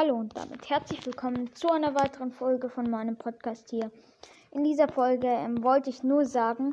Hallo 0.00 0.14
und 0.14 0.36
damit 0.36 0.70
herzlich 0.70 1.04
willkommen 1.06 1.52
zu 1.56 1.72
einer 1.72 1.92
weiteren 1.92 2.30
Folge 2.30 2.70
von 2.70 2.88
meinem 2.88 3.16
Podcast 3.16 3.68
hier. 3.70 3.90
In 4.52 4.62
dieser 4.62 4.86
Folge 4.86 5.26
ähm, 5.26 5.64
wollte 5.64 5.90
ich 5.90 6.04
nur 6.04 6.24
sagen, 6.24 6.72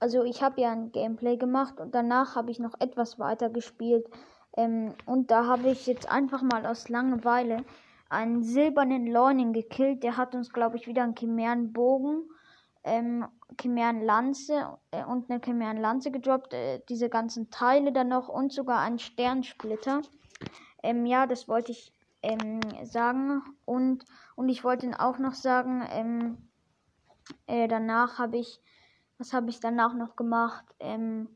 also 0.00 0.24
ich 0.24 0.42
habe 0.42 0.62
ja 0.62 0.72
ein 0.72 0.90
Gameplay 0.90 1.36
gemacht 1.36 1.80
und 1.80 1.94
danach 1.94 2.34
habe 2.34 2.50
ich 2.50 2.58
noch 2.58 2.72
etwas 2.80 3.18
weiter 3.18 3.50
gespielt. 3.50 4.08
Ähm, 4.56 4.94
und 5.04 5.30
da 5.30 5.44
habe 5.44 5.68
ich 5.68 5.86
jetzt 5.86 6.10
einfach 6.10 6.40
mal 6.40 6.64
aus 6.64 6.88
Langeweile 6.88 7.62
einen 8.08 8.42
silbernen 8.42 9.06
Learning 9.06 9.52
gekillt. 9.52 10.02
Der 10.02 10.16
hat 10.16 10.34
uns, 10.34 10.50
glaube 10.50 10.78
ich, 10.78 10.86
wieder 10.86 11.02
einen 11.02 11.14
Chimärenbogen, 11.14 12.22
ähm, 12.84 13.26
Chimärenlanze 13.60 14.78
äh, 14.92 15.04
und 15.04 15.30
eine 15.30 15.42
Chimärenlanze 15.44 16.10
gedroppt. 16.10 16.54
Äh, 16.54 16.80
diese 16.88 17.10
ganzen 17.10 17.50
Teile 17.50 17.92
dann 17.92 18.08
noch 18.08 18.30
und 18.30 18.50
sogar 18.50 18.80
einen 18.80 18.98
Sternsplitter. 18.98 20.00
Ähm, 20.82 21.04
ja, 21.04 21.26
das 21.26 21.48
wollte 21.48 21.72
ich 21.72 21.92
ähm, 22.22 22.60
sagen. 22.84 23.42
Und, 23.64 24.04
und 24.36 24.48
ich 24.48 24.64
wollte 24.64 24.88
auch 24.98 25.18
noch 25.18 25.34
sagen, 25.34 25.84
ähm, 25.90 26.48
äh, 27.46 27.68
danach 27.68 28.18
habe 28.18 28.38
ich, 28.38 28.60
was 29.18 29.32
habe 29.32 29.50
ich 29.50 29.60
danach 29.60 29.94
noch 29.94 30.16
gemacht? 30.16 30.64
Ähm, 30.80 31.28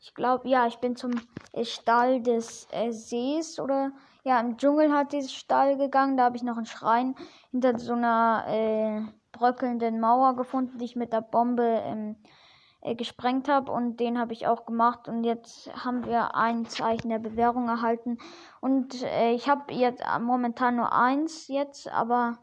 ich 0.00 0.14
glaube, 0.14 0.48
ja, 0.48 0.66
ich 0.66 0.78
bin 0.78 0.96
zum 0.96 1.12
äh, 1.52 1.64
Stall 1.64 2.22
des 2.22 2.66
äh, 2.72 2.90
Sees 2.90 3.60
oder 3.60 3.92
ja, 4.24 4.40
im 4.40 4.56
Dschungel 4.56 4.92
hat 4.92 5.12
dieses 5.12 5.32
Stall 5.32 5.76
gegangen. 5.76 6.16
Da 6.16 6.24
habe 6.24 6.36
ich 6.36 6.42
noch 6.42 6.56
einen 6.56 6.66
Schrein 6.66 7.14
hinter 7.50 7.78
so 7.78 7.92
einer 7.92 8.44
äh, 8.48 9.02
bröckelnden 9.32 10.00
Mauer 10.00 10.36
gefunden, 10.36 10.78
die 10.78 10.84
ich 10.84 10.96
mit 10.96 11.12
der 11.12 11.22
Bombe 11.22 11.82
ähm, 11.84 12.16
äh, 12.82 12.94
gesprengt 12.94 13.48
habe 13.48 13.72
und 13.72 13.98
den 13.98 14.18
habe 14.18 14.32
ich 14.32 14.46
auch 14.46 14.66
gemacht 14.66 15.08
und 15.08 15.24
jetzt 15.24 15.72
haben 15.84 16.04
wir 16.04 16.34
ein 16.34 16.66
Zeichen 16.66 17.08
der 17.08 17.18
Bewährung 17.18 17.68
erhalten 17.68 18.18
und 18.60 19.02
äh, 19.02 19.32
ich 19.32 19.48
habe 19.48 19.72
jetzt 19.72 20.04
momentan 20.20 20.76
nur 20.76 20.92
eins 20.92 21.48
jetzt, 21.48 21.88
aber 21.92 22.38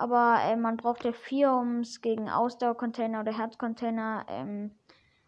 aber 0.00 0.38
äh, 0.42 0.56
man 0.56 0.78
braucht 0.78 1.04
ja 1.04 1.12
vier, 1.12 1.52
um 1.52 1.80
es 1.80 2.00
gegen 2.00 2.30
Ausdauercontainer 2.30 3.20
oder 3.20 3.36
Herzcontainer 3.36 4.24
ähm, 4.28 4.70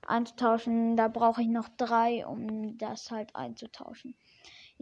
einzutauschen. 0.06 0.96
Da 0.96 1.08
brauche 1.08 1.42
ich 1.42 1.48
noch 1.48 1.68
drei, 1.76 2.26
um 2.26 2.78
das 2.78 3.10
halt 3.10 3.36
einzutauschen. 3.36 4.14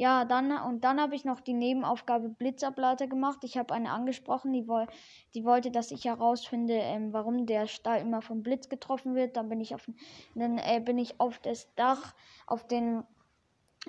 Ja, 0.01 0.25
dann 0.25 0.51
und 0.51 0.83
dann 0.83 0.99
habe 0.99 1.15
ich 1.15 1.27
noch 1.27 1.41
die 1.41 1.53
Nebenaufgabe 1.53 2.31
Blitzableiter 2.31 3.07
gemacht. 3.07 3.41
Ich 3.43 3.59
habe 3.59 3.75
eine 3.75 3.91
angesprochen, 3.91 4.51
die, 4.51 4.67
woll, 4.67 4.87
die 5.35 5.45
wollte, 5.45 5.71
dass 5.71 5.91
ich 5.91 6.07
herausfinde, 6.07 6.73
ähm, 6.73 7.13
warum 7.13 7.45
der 7.45 7.67
Stall 7.67 8.01
immer 8.01 8.23
vom 8.23 8.43
Blitz 8.43 8.71
getroffen 8.71 9.15
wird. 9.15 9.37
Dann 9.37 9.51
bin 9.51 9.61
ich 9.61 9.75
auf, 9.75 9.87
dann 10.35 10.57
äh, 10.57 10.81
bin 10.83 10.97
ich 10.97 11.21
auf 11.21 11.39
das 11.41 11.75
Dach, 11.75 12.15
auf 12.47 12.67
den 12.67 13.05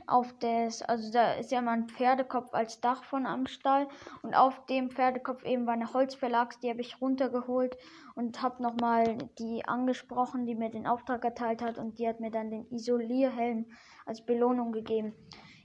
auf 0.05 0.33
das, 0.39 0.81
also 0.81 1.13
da 1.13 1.33
ist 1.35 1.51
ja 1.51 1.61
mal 1.61 1.73
ein 1.73 1.87
Pferdekopf 1.87 2.53
als 2.53 2.81
Dach 2.81 3.05
von 3.05 3.25
am 3.25 3.45
Stall 3.45 3.87
und 4.21 4.33
auf 4.35 4.65
dem 4.65 4.89
Pferdekopf 4.89 5.45
eben 5.45 5.65
war 5.65 5.75
eine 5.75 5.93
Holzverlags, 5.93 6.59
die 6.59 6.69
habe 6.69 6.81
ich 6.81 6.99
runtergeholt 6.99 7.77
und 8.15 8.41
habe 8.41 8.61
nochmal 8.61 9.17
die 9.39 9.63
angesprochen, 9.65 10.45
die 10.45 10.55
mir 10.55 10.69
den 10.69 10.87
Auftrag 10.87 11.23
erteilt 11.23 11.61
hat 11.61 11.77
und 11.77 11.99
die 11.99 12.07
hat 12.07 12.19
mir 12.19 12.31
dann 12.31 12.51
den 12.51 12.69
Isolierhelm 12.69 13.65
als 14.05 14.25
Belohnung 14.25 14.73
gegeben. 14.73 15.13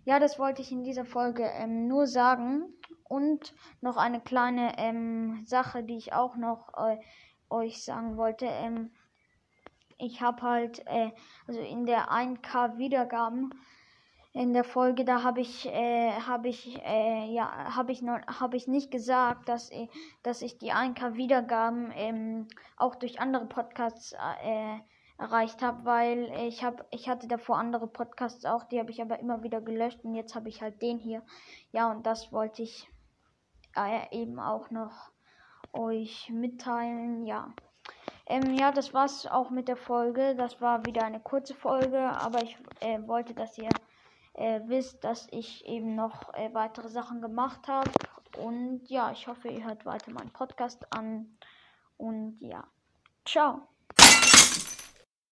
Ja, 0.06 0.20
das 0.20 0.38
wollte 0.38 0.62
ich 0.62 0.70
in 0.70 0.84
dieser 0.84 1.04
Folge 1.04 1.42
ähm, 1.42 1.88
nur 1.88 2.06
sagen. 2.06 2.72
Und 3.08 3.54
noch 3.80 3.96
eine 3.96 4.20
kleine 4.20 4.78
ähm, 4.78 5.42
Sache, 5.44 5.82
die 5.82 5.96
ich 5.96 6.12
auch 6.12 6.36
noch 6.36 6.72
äh, 6.76 6.98
euch 7.50 7.82
sagen 7.82 8.16
wollte. 8.16 8.46
Ähm, 8.46 8.92
ich 9.98 10.20
habe 10.20 10.42
halt, 10.42 10.86
äh, 10.86 11.10
also 11.48 11.60
in 11.60 11.86
der 11.86 12.12
1K 12.12 12.78
Wiedergaben 12.78 13.52
in 14.32 14.52
der 14.52 14.62
Folge, 14.62 15.04
da 15.04 15.24
habe 15.24 15.40
ich, 15.40 15.66
äh, 15.66 16.12
habe 16.12 16.50
ich, 16.50 16.80
äh, 16.84 17.34
ja, 17.34 17.74
habe 17.74 17.90
ich 17.90 18.00
noch, 18.00 18.20
habe 18.28 18.56
ich 18.56 18.68
nicht 18.68 18.92
gesagt, 18.92 19.48
dass, 19.48 19.72
ich, 19.72 19.88
dass 20.22 20.40
ich 20.40 20.56
die 20.58 20.72
1K 20.72 21.16
Wiedergaben 21.16 21.90
ähm, 21.96 22.46
auch 22.76 22.94
durch 22.94 23.18
andere 23.18 23.46
Podcasts 23.46 24.12
äh, 24.12 24.78
erreicht 25.18 25.62
habe, 25.62 25.84
weil 25.84 26.32
ich 26.46 26.62
habe 26.62 26.84
ich 26.90 27.08
hatte 27.08 27.26
davor 27.26 27.58
andere 27.58 27.86
Podcasts 27.86 28.44
auch, 28.44 28.64
die 28.64 28.78
habe 28.78 28.90
ich 28.90 29.00
aber 29.00 29.18
immer 29.18 29.42
wieder 29.42 29.60
gelöscht 29.60 30.04
und 30.04 30.14
jetzt 30.14 30.34
habe 30.34 30.48
ich 30.48 30.62
halt 30.62 30.82
den 30.82 30.98
hier. 30.98 31.22
Ja, 31.72 31.90
und 31.90 32.06
das 32.06 32.32
wollte 32.32 32.62
ich 32.62 32.88
äh, 33.76 34.14
eben 34.16 34.38
auch 34.38 34.70
noch 34.70 35.10
euch 35.72 36.30
mitteilen, 36.30 37.24
ja. 37.24 37.52
Ähm, 38.26 38.54
ja, 38.54 38.72
das 38.72 38.92
war's 38.92 39.26
auch 39.26 39.50
mit 39.50 39.68
der 39.68 39.76
Folge. 39.76 40.34
Das 40.34 40.60
war 40.60 40.84
wieder 40.84 41.04
eine 41.04 41.20
kurze 41.20 41.54
Folge, 41.54 41.98
aber 41.98 42.42
ich 42.42 42.56
äh, 42.80 42.98
wollte, 43.06 43.34
dass 43.34 43.56
ihr 43.56 43.70
äh, 44.34 44.60
wisst, 44.66 45.04
dass 45.04 45.28
ich 45.30 45.64
eben 45.66 45.94
noch 45.94 46.34
äh, 46.34 46.52
weitere 46.52 46.88
Sachen 46.88 47.20
gemacht 47.20 47.68
habe. 47.68 47.90
Und 48.38 48.82
ja, 48.88 49.12
ich 49.12 49.28
hoffe, 49.28 49.48
ihr 49.48 49.64
hört 49.64 49.86
weiter 49.86 50.10
meinen 50.10 50.32
Podcast 50.32 50.92
an. 50.92 51.38
Und 51.96 52.38
ja, 52.40 52.64
ciao. 53.24 53.75